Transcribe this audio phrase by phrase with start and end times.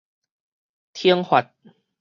[0.95, 1.51] 懲罰